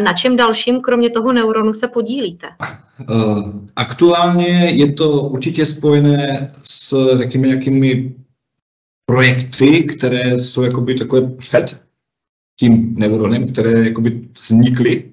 Na 0.03 0.13
čem 0.13 0.37
dalším, 0.37 0.81
kromě 0.81 1.09
toho 1.09 1.33
Neuronu, 1.33 1.73
se 1.73 1.87
podílíte? 1.87 2.47
Eh, 2.61 3.05
aktuálně 3.75 4.69
je 4.69 4.93
to 4.93 5.11
určitě 5.11 5.65
spojené 5.65 6.51
s, 6.63 7.17
řekněme, 7.17 7.47
nějakými 7.47 8.15
projekty, 9.05 9.83
které 9.83 10.39
jsou 10.39 10.63
jakoby 10.63 10.95
takové 10.95 11.21
před 11.37 11.88
tím 12.59 12.95
neuronem, 12.97 13.47
které 13.47 13.85
jakoby 13.85 14.21
vznikly, 14.41 15.11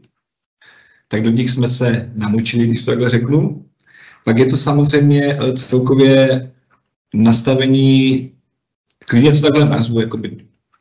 tak 1.08 1.22
do 1.22 1.30
nich 1.30 1.50
jsme 1.50 1.68
se 1.68 2.12
namučili, 2.14 2.66
když 2.66 2.84
to 2.84 2.90
takhle 2.90 3.10
řeknu. 3.10 3.64
Pak 4.24 4.38
je 4.38 4.46
to 4.46 4.56
samozřejmě 4.56 5.22
eh, 5.24 5.52
celkově 5.52 6.52
nastavení, 7.14 8.30
klidně 8.98 9.32
to 9.32 9.40
takhle 9.40 9.64
nazvu, 9.64 10.00
jakoby 10.00 10.36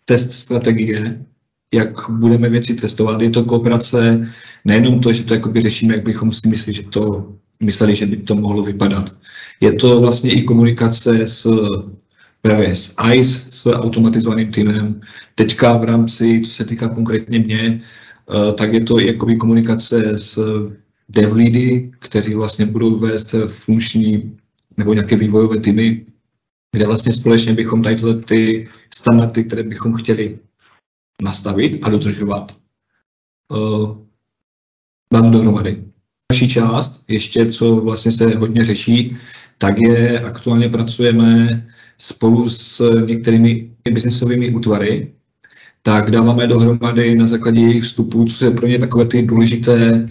test 0.05 0.31
strategie, 0.31 1.25
jak 1.73 2.09
budeme 2.09 2.49
věci 2.49 2.73
testovat. 2.73 3.21
Je 3.21 3.29
to 3.29 3.43
kooperace, 3.43 4.27
nejenom 4.65 4.99
to, 4.99 5.13
že 5.13 5.23
to 5.23 5.33
jakoby 5.33 5.61
řešíme, 5.61 5.95
jak 5.95 6.05
bychom 6.05 6.33
si 6.33 6.49
mysleli, 6.49 6.73
že 6.73 6.83
to, 6.83 7.33
mysleli, 7.63 7.95
že 7.95 8.05
by 8.05 8.17
to 8.17 8.35
mohlo 8.35 8.63
vypadat. 8.63 9.15
Je 9.61 9.73
to 9.73 10.01
vlastně 10.01 10.31
i 10.31 10.43
komunikace 10.43 11.27
s 11.27 11.47
právě 12.45 12.75
s 12.75 12.95
ICE, 13.13 13.49
s 13.49 13.65
automatizovaným 13.73 14.51
týmem. 14.51 15.01
Teďka 15.35 15.77
v 15.77 15.83
rámci, 15.83 16.41
co 16.45 16.51
se 16.51 16.65
týká 16.65 16.89
konkrétně 16.89 17.39
mě, 17.39 17.81
eh, 17.81 18.53
tak 18.53 18.73
je 18.73 18.81
to 18.81 18.99
jakoby 18.99 19.35
komunikace 19.35 20.17
s 20.17 20.37
devleady, 21.09 21.91
kteří 21.99 22.33
vlastně 22.35 22.65
budou 22.65 22.99
vést 22.99 23.35
funkční 23.47 24.37
nebo 24.77 24.93
nějaké 24.93 25.15
vývojové 25.15 25.57
týmy, 25.57 26.05
kde 26.71 26.85
vlastně 26.85 27.13
společně 27.13 27.53
bychom 27.53 27.83
tady 27.83 27.97
ty 28.25 28.69
standardy, 28.93 29.43
které 29.43 29.63
bychom 29.63 29.93
chtěli 29.93 30.39
nastavit 31.21 31.79
a 31.81 31.89
dodržovat, 31.89 32.57
uh, 33.49 33.97
dát 35.13 35.25
dohromady. 35.25 35.94
Další 36.31 36.49
část, 36.49 37.03
ještě 37.07 37.51
co 37.51 37.75
vlastně 37.75 38.11
se 38.11 38.25
hodně 38.25 38.63
řeší, 38.65 39.17
tak 39.57 39.75
je 39.77 40.19
aktuálně 40.19 40.69
pracujeme 40.69 41.65
spolu 41.97 42.49
s 42.49 42.91
některými 43.05 43.71
biznesovými 43.91 44.55
útvary, 44.55 45.13
tak 45.81 46.11
dáváme 46.11 46.47
dohromady 46.47 47.15
na 47.15 47.27
základě 47.27 47.61
jejich 47.61 47.83
vstupů, 47.83 48.25
co 48.25 48.45
je 48.45 48.51
pro 48.51 48.67
ně 48.67 48.79
takové 48.79 49.05
ty 49.05 49.21
důležité 49.21 50.07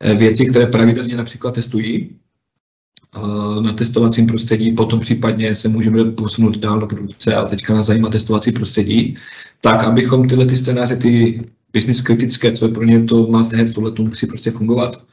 eh, 0.00 0.14
věci, 0.14 0.46
které 0.46 0.66
pravidelně 0.66 1.16
například 1.16 1.54
testují 1.54 2.10
eh, 3.16 3.60
na 3.62 3.72
testovacím 3.72 4.26
prostředí, 4.26 4.72
potom 4.72 5.00
případně 5.00 5.54
se 5.54 5.68
můžeme 5.68 6.04
posunout 6.04 6.56
dál 6.56 6.80
do 6.80 6.86
produkce 6.86 7.34
a 7.34 7.44
teďka 7.44 7.74
nás 7.74 7.86
zajímá 7.86 8.08
testovací 8.08 8.52
prostředí, 8.52 9.16
tak 9.60 9.84
abychom 9.84 10.28
tyhle 10.28 10.46
ty 10.46 10.56
scénáře, 10.56 10.96
ty 10.96 11.42
business 11.72 12.00
kritické, 12.00 12.52
co 12.52 12.66
je 12.66 12.72
pro 12.72 12.84
ně 12.84 13.04
to 13.04 13.26
must 13.26 13.52
have, 13.52 13.72
tohle 13.72 13.92
to 13.92 14.02
musí 14.02 14.26
prostě 14.26 14.50
fungovat, 14.50 15.04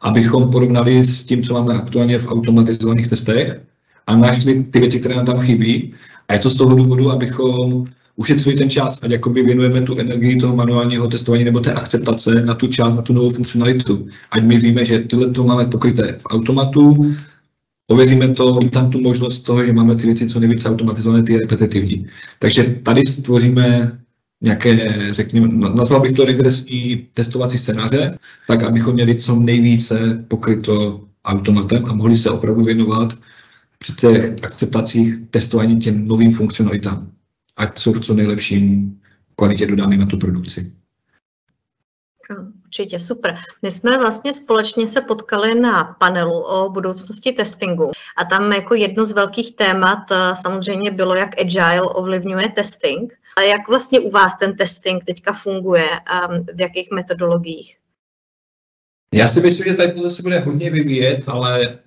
abychom 0.00 0.50
porovnali 0.50 1.04
s 1.04 1.24
tím, 1.24 1.42
co 1.42 1.54
máme 1.54 1.74
aktuálně 1.74 2.18
v 2.18 2.28
automatizovaných 2.28 3.08
testech 3.08 3.60
a 4.06 4.16
našli 4.16 4.64
ty 4.64 4.80
věci, 4.80 5.00
které 5.00 5.14
nám 5.14 5.26
tam 5.26 5.40
chybí. 5.40 5.94
A 6.28 6.32
je 6.32 6.38
to 6.38 6.50
z 6.50 6.54
toho 6.54 6.74
důvodu, 6.74 7.10
abychom 7.10 7.84
ušetřili 8.16 8.56
ten 8.56 8.70
čas, 8.70 8.98
ať 9.02 9.10
jakoby 9.10 9.42
věnujeme 9.42 9.80
tu 9.82 9.98
energii 9.98 10.36
toho 10.36 10.56
manuálního 10.56 11.06
testování 11.06 11.44
nebo 11.44 11.60
té 11.60 11.72
akceptace 11.72 12.34
na 12.34 12.54
tu 12.54 12.66
část, 12.66 12.94
na 12.94 13.02
tu 13.02 13.12
novou 13.12 13.30
funkcionalitu. 13.30 14.06
Ať 14.30 14.42
my 14.42 14.58
víme, 14.58 14.84
že 14.84 14.98
tyhle 14.98 15.30
to 15.30 15.44
máme 15.44 15.66
pokryté 15.66 16.18
v 16.18 16.26
automatu, 16.26 17.14
ověříme 17.90 18.28
to, 18.28 18.58
tam 18.72 18.90
tu 18.90 19.00
možnost 19.00 19.40
toho, 19.40 19.64
že 19.64 19.72
máme 19.72 19.94
ty 19.94 20.06
věci 20.06 20.26
co 20.26 20.40
nejvíce 20.40 20.68
automatizované, 20.68 21.22
ty 21.22 21.38
repetitivní. 21.38 22.06
Takže 22.38 22.64
tady 22.82 23.02
stvoříme 23.02 23.98
nějaké, 24.40 24.94
řekněme, 25.14 25.48
nazval 25.48 26.00
bych 26.00 26.12
to 26.12 26.24
regresní 26.24 27.08
testovací 27.14 27.58
scénáře, 27.58 28.18
tak 28.46 28.62
abychom 28.62 28.94
měli 28.94 29.14
co 29.14 29.36
nejvíce 29.36 30.24
pokryto 30.28 31.04
automatem 31.24 31.84
a 31.86 31.92
mohli 31.92 32.16
se 32.16 32.30
opravdu 32.30 32.62
věnovat 32.62 33.18
při 33.78 33.92
těch 33.92 34.44
akceptacích 34.44 35.14
testování 35.30 35.78
těm 35.78 36.08
novým 36.08 36.32
funkcionalitám, 36.32 37.10
ať 37.56 37.78
jsou 37.78 37.92
v 37.92 38.00
co 38.00 38.14
nejlepším 38.14 39.00
kvalitě 39.36 39.66
dodány 39.66 39.96
na 39.96 40.06
tu 40.06 40.18
produkci. 40.18 40.72
Určitě, 42.64 42.98
super. 42.98 43.36
My 43.62 43.70
jsme 43.70 43.98
vlastně 43.98 44.34
společně 44.34 44.88
se 44.88 45.00
potkali 45.00 45.60
na 45.60 45.84
panelu 45.84 46.40
o 46.40 46.70
budoucnosti 46.70 47.32
testingu 47.32 47.90
a 48.18 48.24
tam 48.24 48.52
jako 48.52 48.74
jedno 48.74 49.04
z 49.04 49.12
velkých 49.12 49.54
témat 49.54 50.10
eh, 50.10 50.16
samozřejmě 50.42 50.90
bylo, 50.90 51.14
jak 51.14 51.40
agile 51.40 51.82
ovlivňuje 51.82 52.48
testing 52.48 53.14
a 53.36 53.40
jak 53.42 53.68
vlastně 53.68 54.00
u 54.00 54.10
vás 54.10 54.32
ten 54.38 54.56
testing 54.56 55.04
teďka 55.04 55.32
funguje 55.32 55.88
a 56.06 56.26
v 56.54 56.60
jakých 56.60 56.90
metodologiích. 56.90 57.76
Já 59.14 59.26
si 59.26 59.40
myslím, 59.40 59.66
že 59.66 59.74
tady 59.74 60.10
se 60.10 60.22
bude 60.22 60.38
hodně 60.38 60.70
vyvíjet, 60.70 61.24
ale 61.26 61.78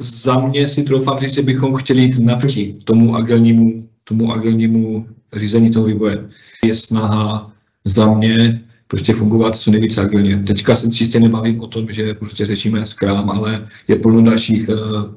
za 0.00 0.38
mě 0.38 0.68
si 0.68 0.82
troufám 0.82 1.18
říct, 1.18 1.34
že 1.34 1.42
bychom 1.42 1.76
chtěli 1.76 2.02
jít 2.02 2.18
naproti 2.18 2.78
tomu 2.84 3.16
agilnímu, 3.16 3.88
tomu 4.04 4.32
agilnímu 4.32 5.08
řízení 5.36 5.70
toho 5.70 5.86
vývoje. 5.86 6.28
Je 6.64 6.74
snaha 6.74 7.52
za 7.84 8.14
mě 8.14 8.64
prostě 8.86 9.12
fungovat 9.12 9.56
co 9.56 9.70
nejvíce 9.70 10.02
agilně. 10.02 10.36
Teďka 10.36 10.76
se 10.76 10.90
čistě 10.90 11.20
nebavím 11.20 11.60
o 11.60 11.66
tom, 11.66 11.90
že 11.90 12.14
prostě 12.14 12.44
řešíme 12.44 12.86
Scrum, 12.86 13.30
ale 13.30 13.68
je 13.88 13.96
plno 13.96 14.22
dalších 14.22 14.68
uh, 14.68 15.14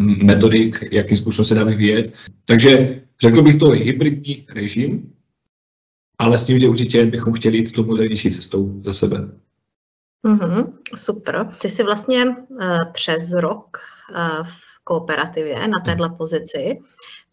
metodik, 0.00 0.84
jakým 0.92 1.16
způsobem 1.16 1.44
se 1.44 1.54
dá 1.54 1.64
vyvíjet. 1.64 2.14
Takže 2.44 3.00
řekl 3.20 3.42
bych 3.42 3.56
to 3.56 3.68
hybridní 3.68 4.46
režim, 4.48 5.12
ale 6.18 6.38
s 6.38 6.44
tím, 6.44 6.58
že 6.58 6.68
určitě 6.68 7.06
bychom 7.06 7.32
chtěli 7.32 7.58
jít 7.58 7.72
tou 7.72 7.84
modernější 7.84 8.30
cestou 8.30 8.82
za 8.84 8.92
sebe. 8.92 9.28
Mm-hmm, 10.26 10.72
super. 10.96 11.54
Ty 11.60 11.68
jsi 11.68 11.82
vlastně 11.82 12.24
uh, 12.24 12.36
přes 12.92 13.32
rok 13.32 13.78
uh, 14.10 14.46
v 14.46 14.84
kooperativě 14.84 15.68
na 15.68 15.80
této 15.84 16.08
pozici. 16.08 16.78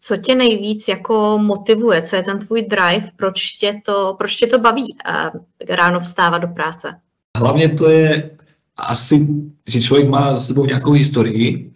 Co 0.00 0.16
tě 0.16 0.34
nejvíc 0.34 0.88
jako 0.88 1.38
motivuje? 1.38 2.02
Co 2.02 2.16
je 2.16 2.22
ten 2.22 2.38
tvůj 2.38 2.62
drive? 2.62 3.10
Proč 3.16 3.52
tě 3.52 3.80
to, 3.84 4.14
proč 4.18 4.36
tě 4.36 4.46
to 4.46 4.58
baví 4.58 4.84
uh, 4.84 5.40
ráno 5.68 6.00
vstávat 6.00 6.42
do 6.42 6.48
práce? 6.48 7.00
Hlavně 7.36 7.68
to 7.68 7.90
je 7.90 8.30
asi, 8.76 9.26
že 9.68 9.80
člověk 9.80 10.08
má 10.08 10.34
za 10.34 10.40
sebou 10.40 10.66
nějakou 10.66 10.92
historii, 10.92 11.72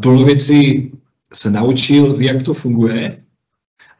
plno 0.00 0.24
věcí 0.24 0.92
se 1.32 1.50
naučil, 1.50 2.14
ví, 2.14 2.26
jak 2.26 2.42
to 2.42 2.54
funguje 2.54 3.22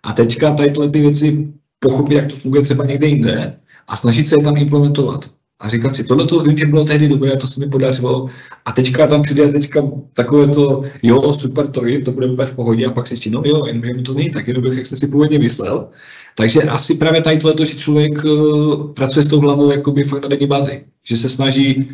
a 0.03 0.13
teďka 0.13 0.55
tady 0.55 0.73
ty 0.91 1.01
věci 1.01 1.49
pochopit, 1.79 2.15
jak 2.15 2.27
to 2.27 2.37
funguje 2.37 2.63
třeba 2.63 2.87
někde 2.87 3.07
jinde 3.07 3.57
a 3.89 3.97
snažit 3.97 4.27
se 4.27 4.37
je 4.39 4.45
tam 4.45 4.57
implementovat 4.57 5.31
a 5.63 5.69
říkat 5.69 5.97
si, 5.97 6.05
tohle 6.05 6.27
to 6.27 6.41
vím, 6.41 6.57
že 6.57 6.67
bylo 6.67 6.85
tehdy 6.85 7.09
dobré, 7.09 7.37
to 7.37 7.47
se 7.47 7.61
mi 7.61 7.67
podařilo 7.67 8.27
a 8.65 8.73
teďka 8.73 9.07
tam 9.07 9.23
přijde 9.23 9.49
teďka 9.49 9.83
takové 10.13 10.49
to, 10.49 10.83
jo, 11.03 11.33
super, 11.33 11.67
to 11.67 11.87
je, 11.87 12.01
to 12.01 12.13
bude 12.13 12.27
úplně 12.27 12.47
v 12.47 12.55
pohodě 12.55 12.87
a 12.87 12.91
pak 12.91 13.07
si 13.07 13.31
no 13.31 13.43
jo, 13.45 13.67
jenomže 13.67 13.95
mi 13.95 14.03
to 14.03 14.15
není 14.15 14.31
tak 14.31 14.49
jednoduché, 14.49 14.77
jak 14.77 14.87
jsem 14.87 14.99
si 14.99 15.07
původně 15.07 15.39
myslel. 15.39 15.89
Takže 16.37 16.63
asi 16.63 16.95
právě 16.95 17.23
tady 17.23 17.39
tohle, 17.39 17.67
že 17.67 17.75
člověk 17.75 18.25
uh, 18.25 18.93
pracuje 18.93 19.25
s 19.25 19.29
tou 19.29 19.41
hlavou 19.41 19.71
jakoby 19.71 20.03
fakt 20.03 20.23
na 20.23 20.29
denní 20.29 20.47
bázi, 20.47 20.85
že 21.05 21.17
se 21.17 21.29
snaží 21.29 21.89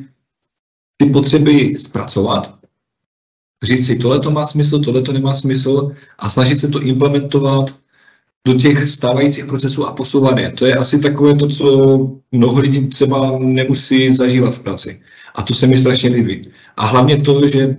ty 0.96 1.06
potřeby 1.06 1.74
zpracovat, 1.78 2.57
říct 3.62 3.86
si, 3.86 3.96
tohle 3.96 4.20
to 4.20 4.30
má 4.30 4.46
smysl, 4.46 4.78
tohle 4.80 5.02
to 5.02 5.12
nemá 5.12 5.34
smysl 5.34 5.90
a 6.18 6.28
snažit 6.28 6.56
se 6.56 6.68
to 6.68 6.82
implementovat 6.82 7.76
do 8.46 8.54
těch 8.54 8.88
stávajících 8.88 9.46
procesů 9.46 9.86
a 9.86 9.92
posouvat 9.92 10.38
je. 10.38 10.50
To 10.50 10.66
je 10.66 10.74
asi 10.74 11.00
takové 11.00 11.34
to, 11.34 11.48
co 11.48 11.66
mnoho 12.32 12.60
lidí 12.60 12.86
třeba 12.86 13.38
nemusí 13.38 14.16
zažívat 14.16 14.54
v 14.54 14.62
práci. 14.62 15.00
A 15.34 15.42
to 15.42 15.54
se 15.54 15.66
mi 15.66 15.78
strašně 15.78 16.10
líbí. 16.10 16.48
A 16.76 16.86
hlavně 16.86 17.16
to, 17.16 17.46
že 17.46 17.76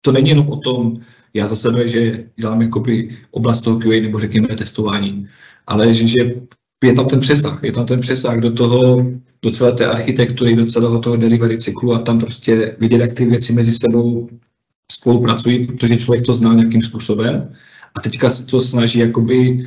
to 0.00 0.12
není 0.12 0.28
jenom 0.28 0.48
o 0.48 0.56
tom, 0.56 1.00
já 1.34 1.46
za 1.46 1.56
sebe, 1.56 1.88
že 1.88 2.24
dělám 2.36 2.62
jakoby 2.62 3.08
oblast 3.30 3.60
toho 3.60 3.78
QA 3.78 4.02
nebo 4.02 4.18
řekněme 4.18 4.48
testování, 4.48 5.28
ale 5.66 5.92
že, 5.92 6.06
že 6.06 6.40
je 6.84 6.94
tam 6.94 7.06
ten 7.06 7.20
přesah, 7.20 7.62
je 7.62 7.72
tam 7.72 7.86
ten 7.86 8.00
přesah 8.00 8.40
do 8.40 8.52
toho, 8.52 9.06
do 9.42 9.50
celé 9.50 9.72
té 9.72 9.86
architektury, 9.86 10.56
do 10.56 10.66
celého 10.66 10.98
toho 10.98 11.16
delivery 11.16 11.58
cyklu 11.58 11.94
a 11.94 11.98
tam 11.98 12.18
prostě 12.18 12.76
vidět, 12.80 13.00
jak 13.00 13.12
ty 13.12 13.24
věci 13.24 13.52
mezi 13.52 13.72
sebou 13.72 14.28
spolupracují, 14.90 15.66
protože 15.66 15.96
člověk 15.96 16.26
to 16.26 16.34
zná 16.34 16.54
nějakým 16.54 16.82
způsobem 16.82 17.52
a 17.94 18.00
teďka 18.00 18.30
se 18.30 18.46
to 18.46 18.60
snaží 18.60 18.98
jakoby 18.98 19.66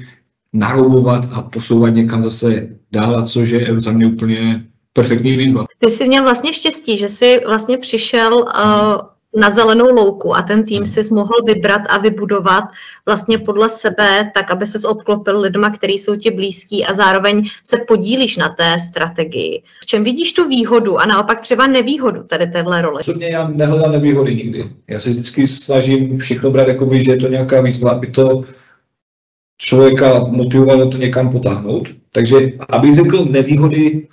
naroubovat 0.54 1.26
a 1.32 1.42
posouvat 1.42 1.94
někam 1.94 2.24
zase 2.24 2.70
dál, 2.92 3.26
což 3.26 3.50
je 3.50 3.80
za 3.80 3.92
mě 3.92 4.08
úplně 4.08 4.66
perfektní 4.94 5.38
výzva. 5.38 5.66
Ty 5.80 5.92
jsi 5.92 6.08
měl 6.08 6.24
vlastně 6.24 6.54
štěstí, 6.54 6.98
že 6.98 7.10
jsi 7.10 7.42
vlastně 7.48 7.78
přišel 7.78 8.34
uh, 8.34 9.13
na 9.36 9.50
zelenou 9.50 9.96
louku 9.96 10.36
a 10.36 10.42
ten 10.42 10.64
tým 10.64 10.86
si 10.86 11.02
mohl 11.14 11.34
vybrat 11.46 11.82
a 11.90 11.98
vybudovat 11.98 12.64
vlastně 13.06 13.38
podle 13.38 13.70
sebe, 13.70 14.32
tak 14.34 14.52
aby 14.52 14.66
se 14.66 14.88
obklopil 14.88 15.40
lidma, 15.42 15.70
kteří 15.70 15.94
jsou 15.94 16.16
ti 16.16 16.32
blízký 16.32 16.86
a 16.86 16.94
zároveň 16.94 17.50
se 17.64 17.78
podílíš 17.88 18.38
na 18.38 18.50
té 18.50 18.80
strategii. 18.80 19.64
V 19.82 19.86
čem 19.86 20.04
vidíš 20.04 20.34
tu 20.34 20.48
výhodu 20.48 20.98
a 20.98 21.06
naopak 21.06 21.42
třeba 21.42 21.68
nevýhodu 21.68 22.24
tady 22.24 22.48
téhle 22.48 22.82
role? 22.82 23.00
Osobně 23.00 23.30
já 23.30 23.48
nehledám 23.48 23.92
nevýhody 23.92 24.36
nikdy. 24.36 24.70
Já 24.90 25.00
se 25.00 25.10
vždycky 25.10 25.48
snažím 25.48 26.18
všechno 26.18 26.52
brát, 26.52 26.68
jakoby, 26.68 27.04
že 27.04 27.12
je 27.12 27.18
to 27.18 27.28
nějaká 27.28 27.62
výzva, 27.62 27.92
aby 27.92 28.08
to 28.08 28.44
člověka 29.58 30.24
motivovalo 30.24 30.90
to 30.90 30.98
někam 30.98 31.30
potáhnout. 31.30 31.90
Takže 32.12 32.38
abych 32.70 32.96
řekl 32.96 33.26
nevýhody, 33.26 34.08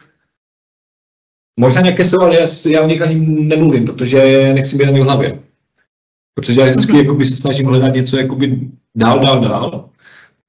možná 1.57 1.81
nějaké 1.81 2.05
jsou, 2.05 2.21
ale 2.21 2.41
já, 2.41 2.47
já 2.71 2.83
o 2.83 2.87
nich 2.87 3.03
ani 3.03 3.17
nemluvím, 3.27 3.85
protože 3.85 4.53
nechci 4.53 4.77
být 4.77 4.91
v 4.91 5.03
hlavě. 5.03 5.39
Protože 6.35 6.61
já 6.61 6.67
vždycky 6.67 6.93
mm-hmm. 6.93 7.03
jakoby, 7.03 7.27
se 7.27 7.37
snažím 7.37 7.67
hledat 7.67 7.95
něco 7.95 8.17
jakoby 8.17 8.61
dál, 8.97 9.21
dál, 9.21 9.41
dál. 9.41 9.91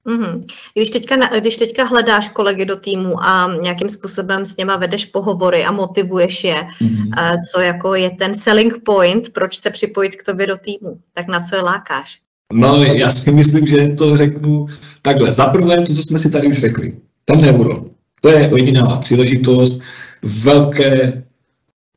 Mm-hmm. 0.06 0.44
Když, 0.74 0.90
teďka, 0.90 1.16
když 1.38 1.56
teďka 1.56 1.84
hledáš 1.84 2.28
kolegy 2.28 2.64
do 2.64 2.76
týmu 2.76 3.24
a 3.24 3.54
nějakým 3.62 3.88
způsobem 3.88 4.44
s 4.44 4.56
něma 4.56 4.76
vedeš 4.76 5.04
pohovory 5.04 5.64
a 5.64 5.72
motivuješ 5.72 6.44
je, 6.44 6.56
mm-hmm. 6.56 7.40
co 7.52 7.60
jako 7.60 7.94
je 7.94 8.10
ten 8.10 8.34
selling 8.34 8.78
point, 8.84 9.28
proč 9.28 9.56
se 9.56 9.70
připojit 9.70 10.16
k 10.16 10.24
tobě 10.24 10.46
do 10.46 10.56
týmu, 10.56 10.98
tak 11.14 11.28
na 11.28 11.40
co 11.40 11.56
je 11.56 11.62
lákáš? 11.62 12.18
No, 12.52 12.82
já 12.82 13.10
si 13.10 13.32
myslím, 13.32 13.66
že 13.66 13.88
to 13.88 14.16
řeknu 14.16 14.66
takhle. 15.02 15.32
Za 15.32 15.46
prvé 15.46 15.76
to, 15.76 15.94
co 15.94 16.02
jsme 16.02 16.18
si 16.18 16.30
tady 16.30 16.48
už 16.48 16.58
řekli. 16.58 16.96
Ten 17.24 17.40
neuro. 17.40 17.84
To 18.20 18.28
je 18.28 18.50
jediná 18.56 18.96
příležitost, 18.96 19.80
velké 20.24 21.22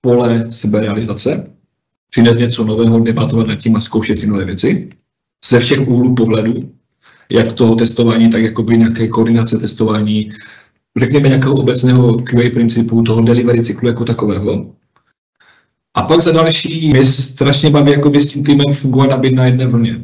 pole 0.02 0.46
seberealizace, 0.52 1.52
přines 2.10 2.38
něco 2.38 2.64
nového, 2.64 3.00
debatovat 3.00 3.48
nad 3.48 3.56
tím 3.56 3.76
a 3.76 3.82
zkoušet 3.82 4.20
ty 4.20 4.28
nové 4.28 4.46
věci. 4.46 4.90
Ze 5.50 5.60
všech 5.60 5.88
úhlů 5.88 6.16
pohledu, 6.16 6.72
jak 7.30 7.54
toho 7.54 7.76
testování, 7.76 8.30
tak 8.30 8.42
jakoby 8.42 8.78
nějaké 8.78 9.08
koordinace 9.08 9.58
testování, 9.58 10.32
řekněme 10.98 11.28
nějakého 11.28 11.56
obecného 11.56 12.18
QA 12.18 12.50
principu, 12.54 13.02
toho 13.02 13.22
delivery 13.22 13.64
cyklu 13.64 13.88
jako 13.88 14.06
takového. 14.06 14.76
A 15.94 16.02
pak 16.02 16.22
za 16.22 16.32
další, 16.32 16.90
mě 16.90 17.04
strašně 17.04 17.70
baví 17.70 17.92
jakoby 17.92 18.22
s 18.22 18.28
tím 18.28 18.44
týmem 18.44 18.74
fungovat 18.74 19.12
a 19.12 19.18
být 19.18 19.36
na 19.36 19.46
jedné 19.46 19.68
vlně. 19.68 20.04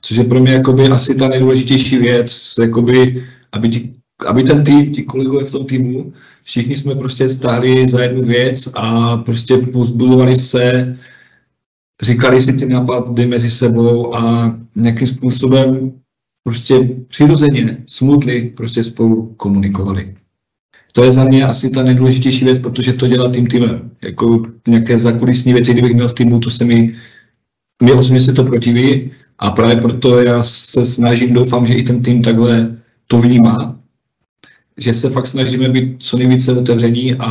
Což 0.00 0.16
je 0.16 0.24
pro 0.24 0.40
mě 0.40 0.52
jakoby 0.52 0.86
asi 0.86 1.14
ta 1.14 1.28
nejdůležitější 1.28 1.98
věc, 1.98 2.54
jakoby, 2.60 3.26
aby, 3.52 3.68
ti, 3.68 3.94
aby 4.26 4.42
ten 4.42 4.64
tým, 4.64 4.92
ti 4.92 5.02
kolegové 5.02 5.44
v 5.44 5.50
tom 5.50 5.66
týmu, 5.66 6.12
všichni 6.42 6.76
jsme 6.76 6.94
prostě 6.94 7.28
stáli 7.28 7.88
za 7.88 8.02
jednu 8.02 8.22
věc 8.22 8.68
a 8.74 9.16
prostě 9.16 9.56
pozbudovali 9.56 10.36
se, 10.36 10.96
říkali 12.02 12.42
si 12.42 12.52
ty 12.52 12.66
nápady 12.66 13.26
mezi 13.26 13.50
sebou 13.50 14.16
a 14.16 14.54
nějakým 14.76 15.06
způsobem 15.06 15.92
prostě 16.44 16.88
přirozeně, 17.08 17.84
smutli, 17.86 18.52
prostě 18.56 18.84
spolu 18.84 19.34
komunikovali. 19.36 20.14
To 20.92 21.04
je 21.04 21.12
za 21.12 21.24
mě 21.24 21.46
asi 21.46 21.70
ta 21.70 21.82
nejdůležitější 21.82 22.44
věc, 22.44 22.58
protože 22.58 22.92
to 22.92 23.08
dělá 23.08 23.28
tým 23.30 23.46
týmem. 23.46 23.90
Jako 24.02 24.42
nějaké 24.68 24.98
zakulisní 24.98 25.52
věci, 25.52 25.72
kdybych 25.72 25.94
měl 25.94 26.08
v 26.08 26.14
týmu, 26.14 26.40
to 26.40 26.50
se 26.50 26.64
mi, 26.64 26.94
mě 27.82 27.92
osobně 27.92 28.20
se 28.20 28.32
to 28.32 28.44
protiví 28.44 29.10
a 29.38 29.50
právě 29.50 29.76
proto 29.76 30.20
já 30.20 30.42
se 30.42 30.86
snažím, 30.86 31.34
doufám, 31.34 31.66
že 31.66 31.74
i 31.74 31.82
ten 31.82 32.02
tým 32.02 32.22
takhle 32.22 32.76
to 33.06 33.18
vnímá, 33.18 33.78
že 34.78 34.94
se 34.94 35.10
fakt 35.10 35.26
snažíme 35.26 35.68
být 35.68 36.02
co 36.02 36.16
nejvíce 36.16 36.58
otevření 36.58 37.14
a 37.14 37.28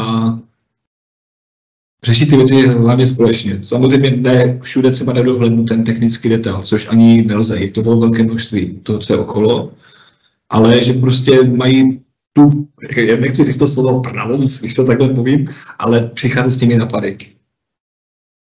řešit 2.04 2.30
ty 2.30 2.38
věci 2.38 2.68
hlavně 2.68 3.08
společně. 3.08 3.64
Samozřejmě 3.64 4.12
ne 4.12 4.60
všude 4.60 4.92
třeba 4.92 5.14
nedohlednu 5.14 5.64
ten 5.64 5.84
technický 5.84 6.30
detail, 6.30 6.62
což 6.62 6.90
ani 6.90 7.24
nelze, 7.24 7.60
je 7.60 7.72
toho 7.72 8.00
velké 8.00 8.24
množství, 8.24 8.80
toho, 8.84 9.00
co 9.00 9.14
je 9.14 9.20
okolo, 9.20 9.74
ale 10.50 10.84
že 10.84 10.94
prostě 10.94 11.44
mají 11.44 12.02
tu, 12.34 12.68
já 12.98 13.16
nechci 13.16 13.44
říct 13.44 13.58
to 13.58 13.68
slovo 13.68 14.02
pravomoc, 14.02 14.60
když 14.60 14.74
to 14.74 14.86
takhle 14.86 15.10
povím, 15.10 15.48
ale 15.80 16.08
přicházet 16.08 16.52
s 16.52 16.58
těmi 16.58 16.78
napady. 16.78 17.18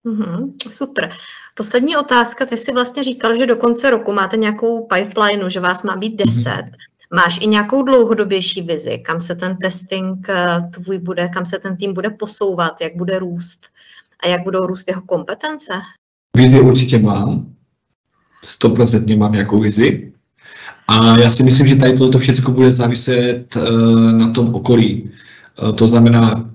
Mm-hmm, 0.06 0.52
super. 0.70 1.12
Poslední 1.56 1.98
otázka, 1.98 2.46
ty 2.46 2.58
jsi 2.58 2.72
vlastně 2.72 3.04
říkal, 3.04 3.38
že 3.38 3.46
do 3.46 3.56
konce 3.56 3.90
roku 3.90 4.14
máte 4.14 4.38
nějakou 4.38 4.88
pipeline, 4.88 5.50
že 5.50 5.60
vás 5.60 5.84
má 5.84 5.96
být 5.96 6.16
10. 6.16 6.44
Mm-hmm. 6.46 6.72
Máš 7.14 7.40
i 7.42 7.48
nějakou 7.48 7.84
dlouhodobější 7.84 8.62
vizi, 8.62 8.98
kam 8.98 9.20
se 9.20 9.36
ten 9.36 9.58
testing 9.58 10.30
eh, 10.30 10.70
tvůj 10.74 11.00
bude, 11.00 11.28
kam 11.28 11.46
se 11.46 11.60
ten 11.60 11.78
tým 11.78 11.94
bude 11.94 12.10
posouvat, 12.10 12.82
jak 12.82 12.96
bude 12.96 13.20
růst 13.20 13.66
a 14.24 14.28
jak 14.28 14.44
budou 14.44 14.66
růst 14.66 14.88
jeho 14.88 15.02
kompetence? 15.02 15.74
Vizi 16.38 16.60
určitě 16.60 17.00
mám. 17.00 17.56
100% 18.44 19.18
mám 19.18 19.32
nějakou 19.32 19.60
vizi. 19.60 20.14
A 20.88 21.18
já 21.18 21.30
si 21.30 21.44
myslím, 21.44 21.68
že 21.68 21.76
tady 21.76 21.94
to 21.94 22.20
všechno 22.20 22.54
bude 22.54 22.72
záviset 22.72 23.56
uh, 23.56 24.12
na 24.12 24.30
tom 24.30 24.56
okolí. 24.56 25.12
Uh, 25.64 25.76
to 25.76 25.88
znamená, 25.88 26.50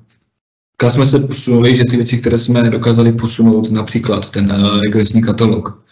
kam 0.77 0.91
jsme 0.91 1.07
se 1.07 1.19
posunuli, 1.19 1.75
že 1.75 1.85
ty 1.85 1.97
věci, 1.97 2.19
které 2.19 2.39
jsme 2.39 2.71
dokázali 2.71 3.13
posunout, 3.13 3.71
například 3.71 4.31
ten 4.31 4.65
regresní 4.85 5.23
katalog, 5.23 5.83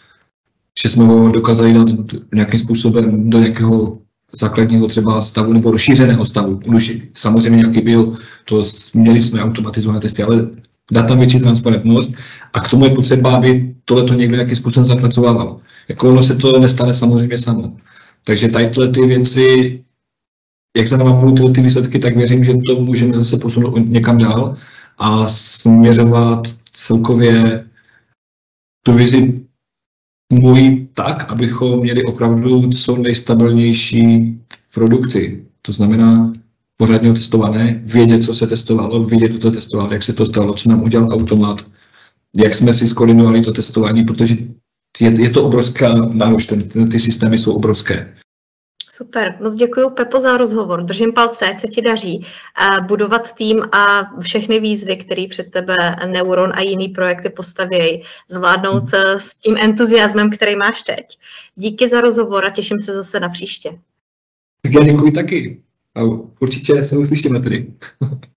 že 0.83 0.89
jsme 0.89 1.03
ho 1.03 1.31
dokázali 1.31 1.73
dát 1.73 1.87
nějakým 2.33 2.59
způsobem 2.59 3.29
do 3.29 3.39
nějakého 3.39 3.98
základního 4.31 4.87
třeba 4.87 5.21
stavu 5.21 5.53
nebo 5.53 5.71
rozšířeného 5.71 6.25
stavu. 6.25 6.59
Už 6.65 6.97
samozřejmě 7.13 7.57
nějaký 7.57 7.81
byl, 7.81 8.17
to 8.45 8.63
měli 8.93 9.21
jsme 9.21 9.43
automatizované 9.43 9.99
testy, 9.99 10.23
ale 10.23 10.47
dát 10.91 11.07
tam 11.07 11.19
větší 11.19 11.39
transparentnost 11.39 12.13
a 12.53 12.59
k 12.59 12.69
tomu 12.69 12.85
je 12.85 12.95
potřeba, 12.95 13.35
aby 13.35 13.75
tohle 13.85 14.15
někdo 14.15 14.35
nějakým 14.35 14.55
způsobem 14.55 14.85
zapracovával. 14.85 15.59
Jako 15.89 16.09
ono 16.09 16.23
se 16.23 16.35
to 16.35 16.59
nestane 16.59 16.93
samozřejmě 16.93 17.37
samo. 17.37 17.77
Takže 18.25 18.47
tady 18.47 18.69
ty 18.69 19.05
věci, 19.05 19.79
jak 20.77 20.87
se 20.87 20.97
nám 20.97 21.19
budou 21.19 21.49
ty 21.49 21.61
výsledky, 21.61 21.99
tak 21.99 22.15
věřím, 22.17 22.43
že 22.43 22.53
to 22.67 22.81
můžeme 22.81 23.17
zase 23.17 23.37
posunout 23.37 23.77
někam 23.77 24.17
dál 24.17 24.55
a 24.97 25.27
směřovat 25.27 26.47
celkově 26.71 27.65
tu 28.83 28.93
vizi 28.93 29.41
můj 30.33 30.87
tak, 30.93 31.31
abychom 31.31 31.79
měli 31.79 32.03
opravdu 32.03 32.69
co 32.69 32.97
nejstabilnější 32.97 34.37
produkty. 34.73 35.45
To 35.61 35.71
znamená 35.71 36.33
pořádně 36.77 37.13
testované, 37.13 37.81
vědět, 37.85 38.23
co 38.23 38.35
se 38.35 38.47
testovalo, 38.47 39.03
vědět, 39.03 39.31
kdo 39.31 39.39
to 39.39 39.51
testoval, 39.51 39.93
jak 39.93 40.03
se 40.03 40.13
to 40.13 40.25
stalo, 40.25 40.53
co 40.53 40.69
nám 40.69 40.83
udělal 40.83 41.13
automat, 41.13 41.61
jak 42.37 42.55
jsme 42.55 42.73
si 42.73 42.87
skoordinovali 42.87 43.41
to 43.41 43.51
testování, 43.51 44.03
protože 44.03 44.35
je, 44.99 45.21
je 45.21 45.29
to 45.29 45.45
obrovská 45.45 45.93
nároč, 45.93 46.45
ten, 46.45 46.61
ten, 46.69 46.89
ty 46.89 46.99
systémy 46.99 47.37
jsou 47.37 47.53
obrovské. 47.53 48.13
Super, 48.91 49.37
moc 49.41 49.55
děkuji 49.55 49.89
Pepo 49.89 50.19
za 50.19 50.37
rozhovor. 50.37 50.83
Držím 50.83 51.13
palce, 51.13 51.45
ať 51.45 51.59
se 51.59 51.67
ti 51.67 51.81
daří 51.81 52.25
budovat 52.87 53.33
tým 53.33 53.63
a 53.71 54.11
všechny 54.19 54.59
výzvy, 54.59 54.97
které 54.97 55.25
před 55.29 55.51
tebe 55.51 55.75
Neuron 56.05 56.51
a 56.55 56.61
jiný 56.61 56.89
projekty 56.89 57.29
postavějí, 57.29 58.03
zvládnout 58.29 58.83
hmm. 58.93 59.19
s 59.19 59.35
tím 59.35 59.55
entuziasmem, 59.59 60.29
který 60.29 60.55
máš 60.55 60.81
teď. 60.81 61.17
Díky 61.55 61.89
za 61.89 62.01
rozhovor 62.01 62.45
a 62.45 62.49
těším 62.49 62.79
se 62.81 62.93
zase 62.93 63.19
na 63.19 63.29
příště. 63.29 63.69
Tak 64.61 64.73
já 64.73 64.83
děkuji 64.83 65.11
taky. 65.11 65.61
A 65.95 66.01
určitě 66.39 66.83
se 66.83 66.97
uslyšíme 66.97 67.39
tady. 67.39 67.67